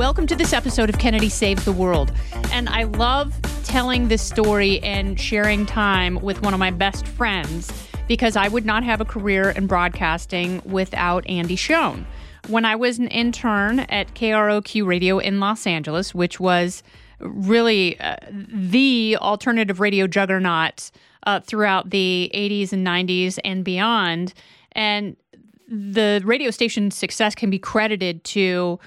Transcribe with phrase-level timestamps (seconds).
[0.00, 2.10] Welcome to this episode of Kennedy Saves the World.
[2.52, 7.70] And I love telling this story and sharing time with one of my best friends
[8.08, 12.06] because I would not have a career in broadcasting without Andy Schuon.
[12.48, 16.82] When I was an intern at KROQ Radio in Los Angeles, which was
[17.18, 20.90] really uh, the alternative radio juggernaut
[21.24, 24.32] uh, throughout the 80s and 90s and beyond,
[24.72, 25.14] and
[25.68, 28.80] the radio station's success can be credited to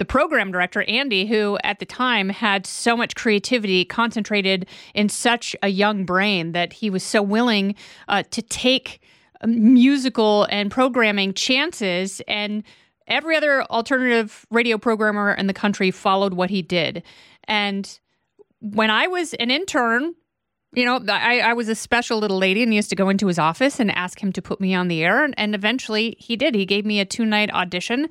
[0.00, 5.54] the program director, Andy, who at the time had so much creativity concentrated in such
[5.62, 7.74] a young brain that he was so willing
[8.08, 9.02] uh, to take
[9.44, 12.22] musical and programming chances.
[12.26, 12.62] And
[13.08, 17.02] every other alternative radio programmer in the country followed what he did.
[17.44, 18.00] And
[18.60, 20.14] when I was an intern,
[20.72, 23.38] you know, I, I was a special little lady and used to go into his
[23.38, 25.24] office and ask him to put me on the air.
[25.24, 26.54] And, and eventually he did.
[26.54, 28.08] He gave me a two night audition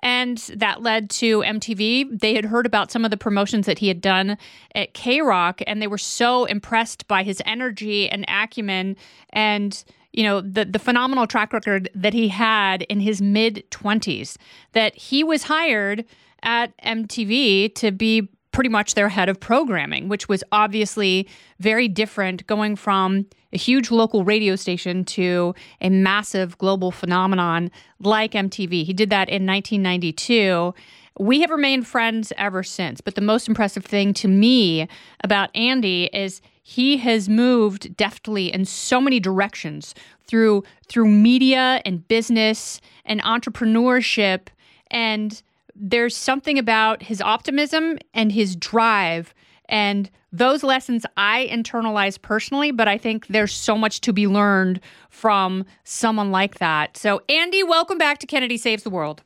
[0.00, 2.20] and that led to MTV.
[2.20, 4.36] They had heard about some of the promotions that he had done
[4.74, 8.96] at K Rock, and they were so impressed by his energy and acumen
[9.30, 14.36] and you know the the phenomenal track record that he had in his mid 20s
[14.72, 16.04] that he was hired
[16.42, 22.46] at MTV to be pretty much their head of programming, which was obviously very different
[22.46, 27.70] going from a huge local radio station to a massive global phenomenon
[28.00, 28.84] like MTV.
[28.84, 30.74] He did that in 1992.
[31.18, 33.00] We have remained friends ever since.
[33.00, 34.88] But the most impressive thing to me
[35.22, 39.94] about Andy is he has moved deftly in so many directions
[40.26, 44.46] through through media and business and entrepreneurship
[44.90, 45.42] and
[45.80, 49.34] there's something about his optimism and his drive
[49.68, 54.80] and those lessons I internalize personally, but I think there's so much to be learned
[55.08, 56.96] from someone like that.
[56.96, 59.22] So, Andy, welcome back to Kennedy Saves the World.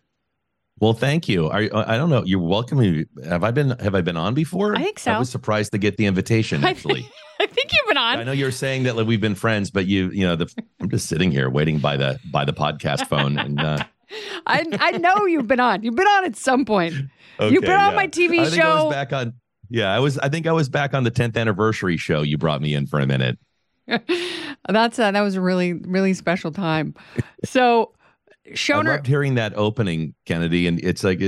[0.81, 1.49] Well, thank you.
[1.49, 2.25] Are, I don't know.
[2.25, 3.07] You're welcome.
[3.25, 4.77] Have I been Have I been on before?
[4.77, 5.13] I think so.
[5.13, 6.65] I was surprised to get the invitation.
[6.65, 7.09] Actually,
[7.41, 8.19] I think you've been on.
[8.19, 10.91] I know you're saying that like, we've been friends, but you, you know, the, I'm
[10.91, 13.85] just sitting here waiting by the by the podcast phone, and uh,
[14.47, 15.83] I I know you've been on.
[15.83, 16.95] You've been on at some point.
[17.41, 17.89] Okay, You've been yeah.
[17.89, 18.63] on my TV I show.
[18.63, 19.35] I was back on.
[19.71, 20.19] Yeah, I was.
[20.19, 22.23] I think I was back on the 10th anniversary show.
[22.23, 23.39] You brought me in for a minute.
[24.69, 26.95] That's uh, that was a really really special time.
[27.45, 27.93] So.
[28.53, 31.19] Schoner, I loved hearing that opening, Kennedy, and it's like,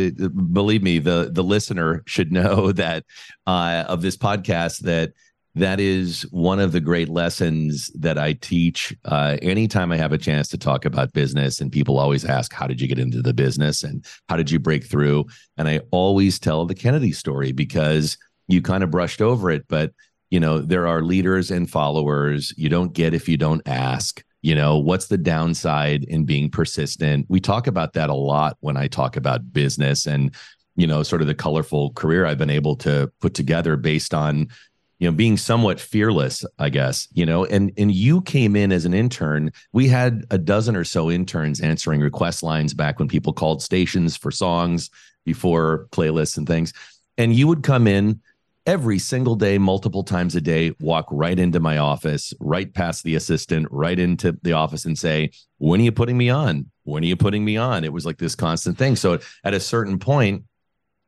[0.53, 3.05] believe me, the the listener should know that
[3.47, 5.15] uh, of this podcast that
[5.57, 10.19] that is one of the great lessons that I teach uh, anytime I have a
[10.19, 11.63] chance to talk about business.
[11.63, 13.83] And people always ask, How did you get into the business?
[13.83, 15.25] And how did you break through?
[15.57, 18.19] And I always tell the Kennedy story because
[18.49, 19.67] you kind of brushed over it.
[19.67, 19.93] But,
[20.29, 22.53] you know, there are leaders and followers.
[22.59, 24.23] You don't get if you don't ask.
[24.43, 27.25] You know, what's the downside in being persistent?
[27.31, 30.35] We talk about that a lot when I talk about business and,
[30.77, 34.49] you know, sort of the colorful career I've been able to put together based on
[34.99, 38.85] you know being somewhat fearless i guess you know and and you came in as
[38.85, 39.51] an intern.
[39.73, 44.17] We had a dozen or so interns answering request lines back when people called stations
[44.17, 44.91] for songs
[45.25, 46.73] before playlists and things.
[47.19, 48.21] And you would come in
[48.67, 53.15] every single day multiple times a day walk right into my office right past the
[53.15, 56.69] assistant right into the office and say when are you putting me on?
[56.83, 57.85] When are you putting me on?
[57.85, 58.97] It was like this constant thing.
[58.97, 60.45] So at a certain point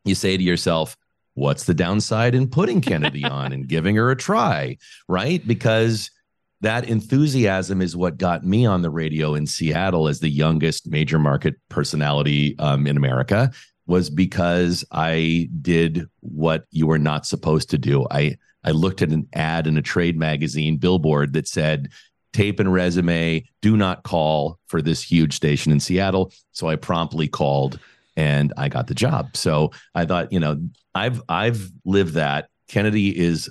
[0.04, 0.96] you say to yourself
[1.38, 4.76] what's the downside in putting Kennedy on and giving her a try,
[5.08, 5.46] right?
[5.46, 6.10] Because
[6.60, 11.18] that enthusiasm is what got me on the radio in Seattle as the youngest major
[11.18, 13.52] market personality um, in America
[13.86, 18.06] was because I did what you were not supposed to do.
[18.10, 21.90] I I looked at an ad in a trade magazine billboard that said
[22.32, 26.32] tape and resume do not call for this huge station in Seattle.
[26.52, 27.78] So I promptly called
[28.18, 29.36] and I got the job.
[29.36, 30.60] So I thought, you know,
[30.94, 32.48] I've I've lived that.
[32.66, 33.48] Kennedy is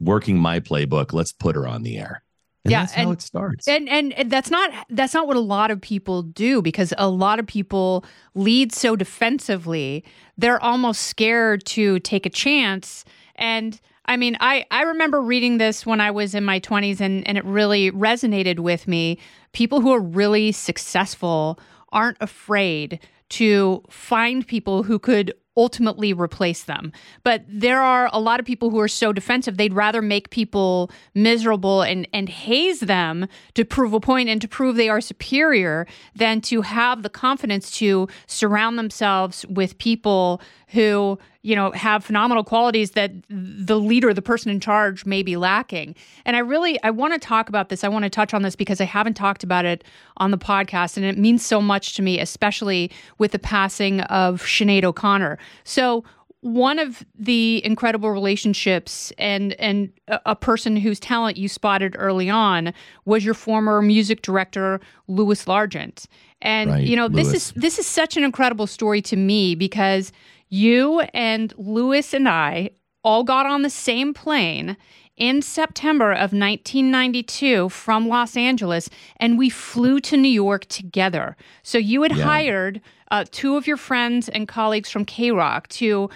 [0.00, 1.12] working my playbook.
[1.12, 2.22] Let's put her on the air.
[2.64, 3.68] And yeah, that's and, how it starts.
[3.68, 7.08] And, and and that's not that's not what a lot of people do because a
[7.08, 8.04] lot of people
[8.34, 10.04] lead so defensively.
[10.36, 13.04] They're almost scared to take a chance.
[13.36, 17.26] And I mean, I I remember reading this when I was in my 20s and
[17.28, 19.20] and it really resonated with me.
[19.52, 21.60] People who are really successful
[21.92, 22.98] aren't afraid
[23.30, 26.92] to find people who could ultimately replace them.
[27.24, 30.90] But there are a lot of people who are so defensive, they'd rather make people
[31.14, 35.86] miserable and, and haze them to prove a point and to prove they are superior
[36.14, 42.44] than to have the confidence to surround themselves with people who you know have phenomenal
[42.44, 45.94] qualities that the leader the person in charge may be lacking.
[46.24, 47.84] And i really i want to talk about this.
[47.84, 49.84] I want to touch on this because i haven't talked about it
[50.16, 54.42] on the podcast and it means so much to me especially with the passing of
[54.42, 55.38] Sinead O'Connor.
[55.64, 56.04] So
[56.40, 62.72] one of the incredible relationships and and a person whose talent you spotted early on
[63.04, 66.06] was your former music director Lewis Largent.
[66.40, 70.12] And Right, you know, this is this is such an incredible story to me because
[70.48, 72.70] you and Lewis and I
[73.04, 74.76] all got on the same plane
[75.16, 81.36] in September of 1992 from Los Angeles, and we flew to New York together.
[81.62, 82.24] So you had Yeah.
[82.24, 82.80] hired
[83.10, 86.10] uh, two of your friends and colleagues from K Rock to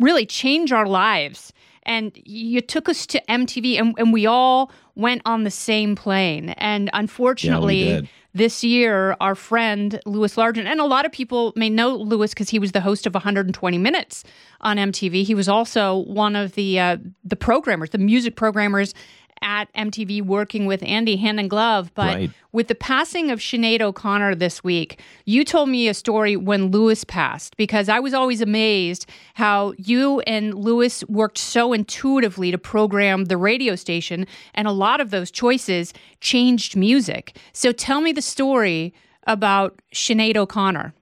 [0.00, 1.52] really change our lives.
[1.84, 6.50] And you took us to MTV, and, and we all went on the same plane.
[6.50, 8.08] And unfortunately, did.
[8.34, 12.50] this year, our friend Lewis Largent, and a lot of people may know Lewis because
[12.50, 14.24] he was the host of 120 Minutes
[14.62, 15.24] on MTV.
[15.24, 18.94] He was also one of the uh, the programmers, the music programmers
[19.42, 21.92] at MTV, working with Andy hand in glove.
[21.94, 22.30] But Right.
[22.52, 27.04] with the passing of Sinead O'Connor this week, you told me a story when Lewis
[27.04, 33.26] passed because I was always amazed how you and Lewis worked so intuitively to program
[33.26, 37.36] the radio station, and a lot of those choices changed music.
[37.52, 38.94] So tell me the story
[39.26, 40.94] about Sinead O'Connor.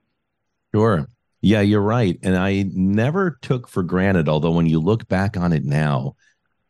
[0.73, 1.07] Sure.
[1.41, 2.17] Yeah, you're right.
[2.23, 6.15] And I never took for granted, although when you look back on it now,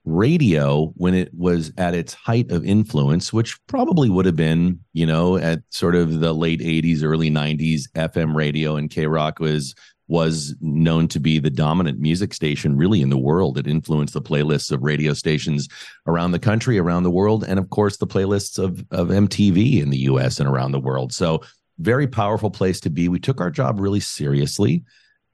[0.05, 5.05] radio, when it was at its height of influence, which probably would have been, you
[5.05, 9.75] know, at sort of the late 80s, early 90s, FM radio and K Rock was
[10.07, 13.57] was known to be the dominant music station really in the world.
[13.57, 15.67] It influenced the playlists of radio stations
[16.05, 19.89] around the country, around the world, and of course the playlists of of MTV in
[19.89, 21.11] the US and around the world.
[21.11, 21.41] So
[21.79, 23.09] very powerful place to be.
[23.09, 24.83] We took our job really seriously.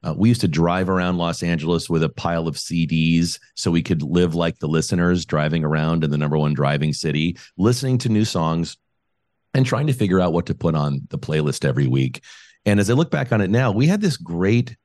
[0.04, 3.82] Uh, we used to drive around Los Angeles with a pile of CDs so we
[3.82, 8.08] could live like the listeners, driving around in the number one driving city, listening to
[8.08, 8.76] new songs
[9.54, 12.22] and trying to figure out what to put on the playlist every week.
[12.64, 14.76] And as I look back on it now, we had this great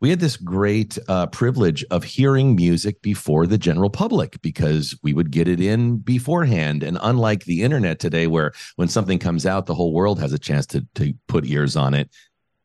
[0.00, 5.14] we had this great uh, privilege of hearing music before the general public because we
[5.14, 6.82] would get it in beforehand.
[6.82, 10.38] And unlike the internet today, where when something comes out, the whole world has a
[10.38, 12.10] chance to, to put ears on it,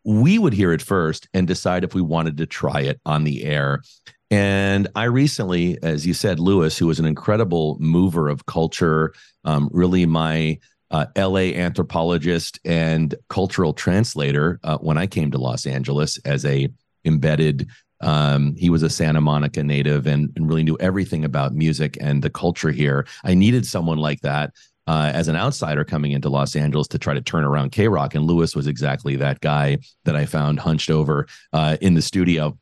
[0.03, 3.43] we would hear it first and decide if we wanted to try it on the
[3.43, 3.81] air.
[4.29, 9.13] And I recently, as you said, Lewis, who was an incredible mover of culture,
[9.43, 10.57] um, really my
[10.89, 16.69] uh, LA anthropologist and cultural translator uh, when I came to Los Angeles as a
[17.05, 17.67] embedded.
[18.01, 22.23] Um, he was a Santa Monica native and, and really knew everything about music and
[22.23, 23.05] the culture here.
[23.23, 24.53] I needed someone like that
[24.87, 28.15] uh, as an outsider coming into Los Angeles to try to turn around K Rock.
[28.15, 32.57] And Lewis was exactly that guy that I found hunched over uh, in the studio,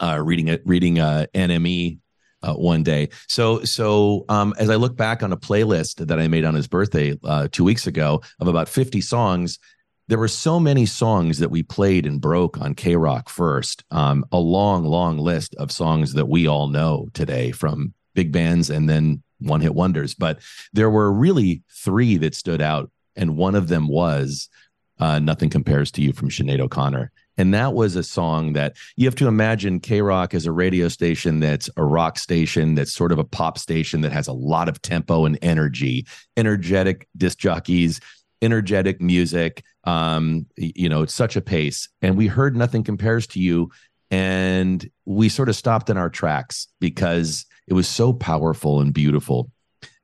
[0.00, 1.98] uh, reading it, reading uh, NME
[2.42, 3.08] uh, one day.
[3.28, 6.68] So, so um, as I look back on a playlist that I made on his
[6.68, 9.58] birthday uh, two weeks ago of about 50 songs,
[10.08, 13.84] there were so many songs that we played and broke on K Rock first.
[13.90, 18.70] Um, a long, long list of songs that we all know today from big bands
[18.70, 20.14] and then one hit wonders.
[20.14, 20.40] But
[20.72, 22.90] there were really three that stood out.
[23.16, 24.48] And one of them was
[24.98, 27.10] uh, Nothing Compares to You from Sinead O'Connor.
[27.38, 30.88] And that was a song that you have to imagine K Rock as a radio
[30.88, 34.68] station that's a rock station, that's sort of a pop station that has a lot
[34.68, 38.00] of tempo and energy, energetic disc jockeys,
[38.40, 39.62] energetic music.
[39.84, 41.88] Um, you know, it's such a pace.
[42.00, 43.70] And we heard Nothing Compares to You.
[44.10, 49.50] And we sort of stopped in our tracks because it was so powerful and beautiful.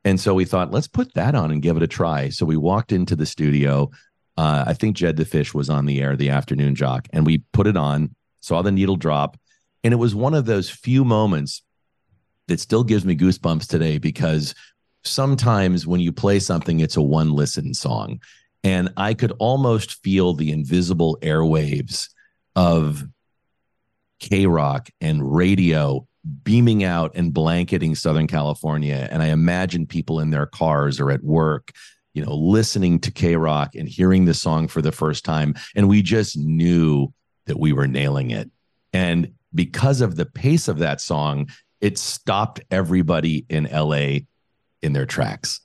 [0.04, 2.28] And so we thought, let's put that on and give it a try.
[2.28, 3.90] So we walked into the studio.
[4.36, 7.38] Uh, I think Jed the Fish was on the air, the afternoon jock, and we
[7.52, 9.38] put it on, saw the needle drop.
[9.84, 11.62] And it was one of those few moments
[12.48, 14.54] that still gives me goosebumps today because
[15.04, 18.20] sometimes when you play something, it's a one listen song.
[18.64, 22.08] And I could almost feel the invisible airwaves
[22.54, 23.04] of
[24.20, 26.06] K Rock and radio
[26.44, 29.08] beaming out and blanketing Southern California.
[29.10, 31.72] And I imagine people in their cars or at work,
[32.14, 35.54] you know, listening to K Rock and hearing the song for the first time.
[35.74, 37.12] And we just knew
[37.46, 38.50] that we were nailing it.
[38.92, 41.48] And because of the pace of that song,
[41.80, 44.20] it stopped everybody in LA
[44.82, 45.60] in their tracks.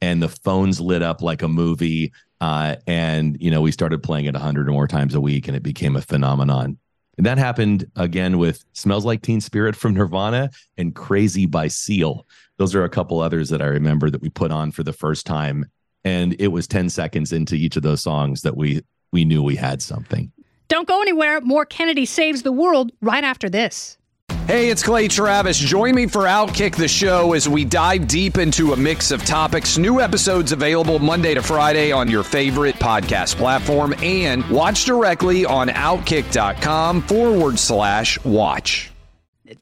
[0.00, 2.12] And the phones lit up like a movie.
[2.40, 5.56] Uh, and, you know, we started playing it 100 or more times a week and
[5.56, 6.78] it became a phenomenon.
[7.16, 12.26] And that happened again with Smells Like Teen Spirit from Nirvana and Crazy by Seal.
[12.56, 15.26] Those are a couple others that I remember that we put on for the first
[15.26, 15.66] time.
[16.04, 19.56] And it was 10 seconds into each of those songs that we we knew we
[19.56, 20.32] had something.
[20.68, 21.40] Don't go anywhere.
[21.42, 23.98] More Kennedy Saves the World right after this.
[24.46, 25.56] Hey, it's Clay Travis.
[25.56, 29.78] Join me for Outkick the Show as we dive deep into a mix of topics.
[29.78, 35.68] New episodes available Monday to Friday on your favorite podcast platform and watch directly on
[35.68, 38.90] outkick.com forward slash watch.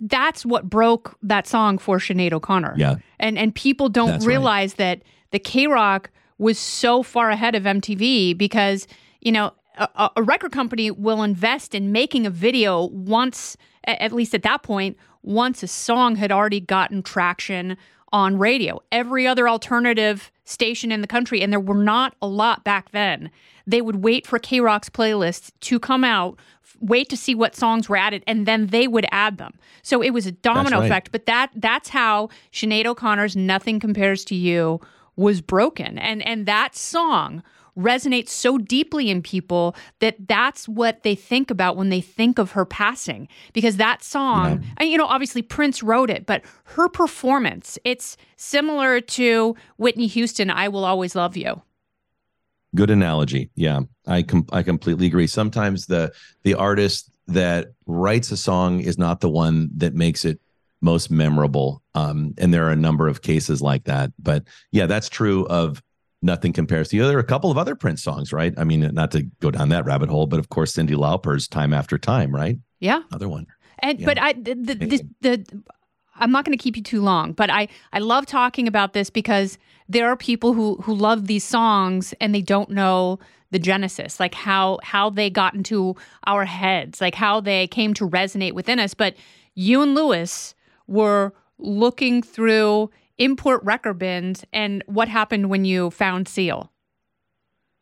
[0.00, 2.74] That's what broke that song for Sinead O'Connor.
[2.78, 2.96] Yeah.
[3.18, 4.32] And and people don't That's right.
[4.32, 8.88] realize that the K Rock was so far ahead of MTV because,
[9.20, 14.12] you know, a, a record company will invest in making a video once, a- at
[14.12, 17.76] least at that point, once a song had already gotten traction
[18.12, 18.80] on radio.
[18.90, 23.30] Every other alternative station in the country, and there were not a lot back then,
[23.66, 26.38] they would wait for K Rock's playlists to come out,
[26.80, 29.54] wait to see what songs were added, and then they would add them.
[29.82, 30.86] So it was a domino right.
[30.86, 31.12] effect.
[31.12, 34.80] But that that's how Sinead O'Connor's "Nothing Compares to You"
[35.16, 37.42] was broken, and and that song
[37.76, 42.52] resonates so deeply in people that that's what they think about when they think of
[42.52, 47.78] her passing because that song and you know obviously Prince wrote it but her performance
[47.84, 51.62] it's similar to Whitney Houston I will always love you
[52.74, 53.50] Good analogy.
[53.56, 55.26] Yeah, I com- I completely agree.
[55.26, 56.12] Sometimes the
[56.44, 60.40] the artist that writes a song is not the one that makes it
[60.80, 61.82] most memorable.
[61.94, 64.12] Um, and there are a number of cases like that.
[64.18, 65.82] But yeah, that's true of
[66.22, 66.98] nothing compares to.
[67.06, 68.52] There are a couple of other Prince songs, right?
[68.56, 71.72] I mean, not to go down that rabbit hole, but of course, Cyndi Lauper's "Time
[71.72, 72.58] After Time," right?
[72.80, 73.46] yeah Another one.
[73.80, 74.06] And Yeah.
[74.06, 75.62] but I the the, the, the
[76.16, 79.10] I'm not going to keep you too long, but I I love talking about this
[79.10, 79.58] because
[79.88, 83.18] there are people who who love these songs and they don't know
[83.50, 85.96] the genesis, like how how they got into
[86.26, 88.94] our heads, like how they came to resonate within us.
[88.94, 89.14] But
[89.54, 90.54] you and Lewis
[90.86, 96.72] were looking through import record bins, and what happened when you found Seal?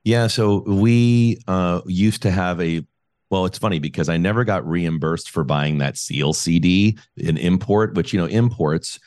[0.05, 2.85] Yeah, so we uh, used to have a.
[3.31, 7.95] Well, it's funny because I never got reimbursed for buying that Seal CD in import,
[7.95, 8.99] which you know imports,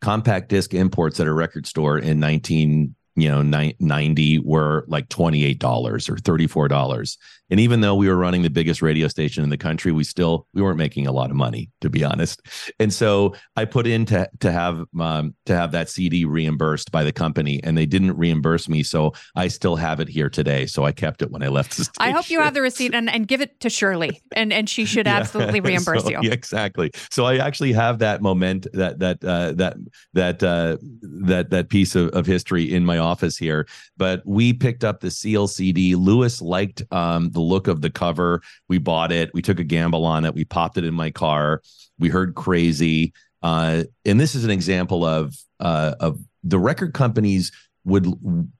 [0.00, 5.08] compact disc imports at a record store in nineteen you know ni- ninety were like
[5.08, 7.18] twenty eight dollars or thirty four dollars,
[7.50, 10.46] and even though we were running the biggest radio station in the country, we still
[10.54, 12.40] we weren't making a lot of money to be honest.
[12.78, 17.04] And so I put in to to have um, to have that CD reimbursed by
[17.04, 20.66] the company, and they didn't reimburse me, so I still have it here today.
[20.66, 21.94] So I kept it when I left the station.
[21.98, 24.84] I hope you have the receipt and, and give it to Shirley, and and she
[24.84, 25.16] should Yeah.
[25.18, 26.18] absolutely reimburse So, you.
[26.22, 26.90] yeah, exactly.
[27.10, 29.76] So I actually have that moment that that uh, that
[30.14, 33.66] that uh, that that piece of, of history in my office here.
[33.96, 35.94] But we picked up the Seal CD.
[35.94, 38.42] Lewis liked um, the look of the cover.
[38.68, 39.32] We bought it.
[39.34, 40.34] We took a gamble on it.
[40.34, 41.62] We popped it in my car.
[41.98, 43.12] We heard crazy.
[43.42, 47.52] Uh, and this is an example of uh, of the record companies
[47.84, 48.06] would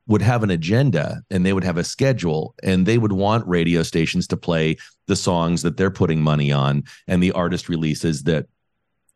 [0.07, 3.83] would have an agenda and they would have a schedule and they would want radio
[3.83, 4.77] stations to play
[5.09, 8.47] the songs that they're putting money on and the artist releases that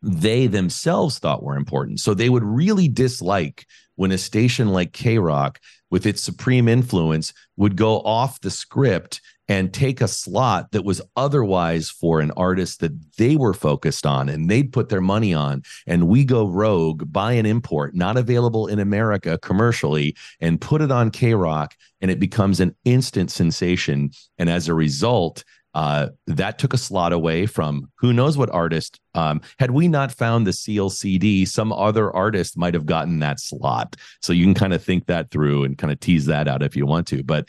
[0.04, 2.00] they themselves thought were important.
[2.00, 7.32] So they would really dislike when a station like K Rock, with its supreme influence,
[7.56, 12.80] would go off the script and take a slot that was otherwise for an artist
[12.80, 15.62] that they were focused on and they'd put their money on.
[15.86, 20.90] And we go rogue, buy an import not available in America commercially, and put it
[20.90, 24.10] on K Rock, and it becomes an instant sensation.
[24.38, 25.44] And as a result,
[25.74, 29.00] uh, that took a slot away from who knows what artist.
[29.14, 33.40] Um, had we not found the Seal CD, some other artist might have gotten that
[33.40, 33.96] slot.
[34.22, 36.76] So you can kind of think that through and kind of tease that out if
[36.76, 37.24] you want to.
[37.24, 37.48] But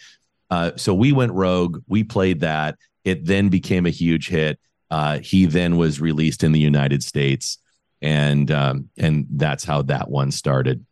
[0.49, 1.83] uh, so we went rogue.
[1.87, 2.77] We played that.
[3.03, 4.59] It then became a huge hit.
[4.89, 7.57] Uh, he then was released in the United States,
[8.01, 10.85] and um, and that's how that one started.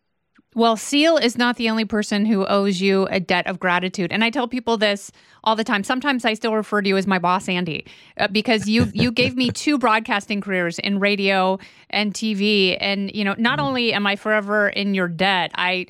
[0.55, 4.23] Well, Seal is not the only person who owes you a debt of gratitude, and
[4.23, 5.11] I tell people this
[5.43, 5.83] all the time.
[5.83, 7.85] Sometimes I still refer to you as my boss, Andy,
[8.17, 13.23] uh, because you you gave me two broadcasting careers in radio and TV, and you
[13.23, 15.87] know not only am I forever in your debt, I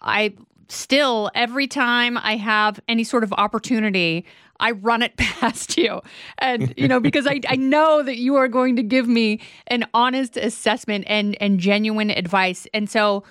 [0.00, 0.34] I
[0.68, 4.24] still every time I have any sort of opportunity.
[4.58, 6.00] I run it past you.
[6.38, 9.84] And, you know, because I, I know that you are going to give me an
[9.92, 12.66] honest assessment and, and genuine advice.
[12.72, 13.22] And so,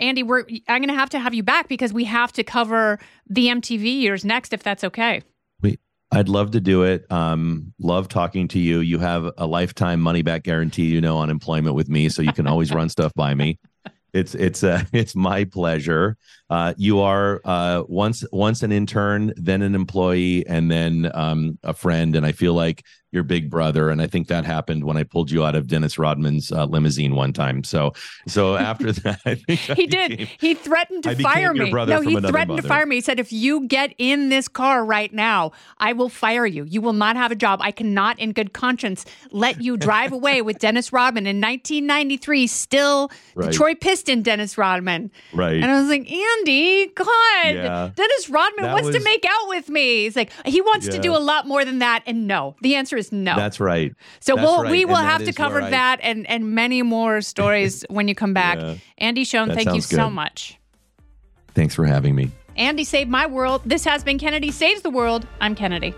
[0.00, 2.98] Andy, we're I'm going to have to have you back because we have to cover
[3.28, 5.22] the MTV years next, if that's okay.
[5.60, 5.78] We,
[6.10, 7.10] I'd love to do it.
[7.12, 8.80] Um, love talking to you.
[8.80, 12.32] You have a lifetime money back guarantee, you know, on employment with me, so you
[12.32, 13.58] can always run stuff by me.
[14.12, 16.16] It's it's uh, it's my pleasure.
[16.48, 21.72] Uh, you are uh, once once an intern, then an employee, and then um, a
[21.72, 22.16] friend.
[22.16, 25.30] And I feel like your big brother, and I think that happened when I pulled
[25.30, 27.64] you out of Dennis Rodman's uh, limousine one time.
[27.64, 27.92] So,
[28.28, 30.28] so after that, I think he did.
[30.40, 31.70] He threatened to I fire me.
[31.70, 32.96] No, he threatened to fire me.
[32.96, 36.64] He said, "If you get in this car right now, I will fire you.
[36.64, 37.60] You will not have a job.
[37.62, 42.46] I cannot, in good conscience, let you drive away with Dennis Rodman in 1993.
[42.48, 43.50] Still, Right.
[43.50, 45.10] Detroit Piston Dennis Rodman.
[45.34, 45.56] Right.
[45.62, 47.06] And I was like, Andy, God,
[47.44, 47.90] Yeah.
[47.94, 50.04] Dennis Rodman That wants to make out with me.
[50.04, 52.02] He's like, he wants to do a lot more than that.
[52.06, 53.36] And no, the answer is no.
[53.36, 53.92] That's right.
[54.20, 54.70] So That's we'll right.
[54.70, 58.32] we will have to cover I- that and and many more stories when you come
[58.32, 58.58] back.
[58.58, 58.74] Yeah.
[58.98, 60.10] Andy Schuon, That thank you so good.
[60.14, 60.58] much.
[61.54, 62.30] Thanks for having me.
[62.56, 63.62] Andy saved my world.
[63.66, 65.26] This has been Kennedy Saves the World.
[65.40, 65.94] I'm Kennedy.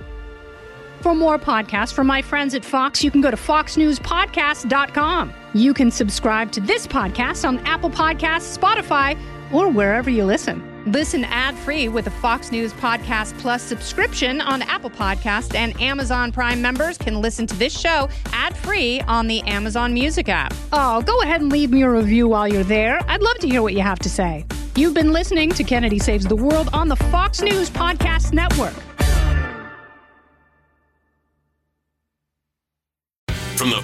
[1.02, 5.34] For more podcasts from my friends at Fox, you can go to foxnewspodcast.com.
[5.52, 9.18] You can subscribe to this podcast on Apple Podcasts, Spotify,
[9.52, 10.62] or wherever you listen.
[10.86, 16.30] Listen ad free with a Fox News Podcast Plus subscription on Apple Podcast, and Amazon
[16.30, 20.54] Prime members can listen to this show ad free on the Amazon Music app.
[20.72, 23.00] Oh, go ahead and leave me a review while you're there.
[23.08, 24.44] I'd love to hear what you have to say.
[24.76, 28.74] You've been listening to Kennedy Saves the World on the Fox News Podcast Network.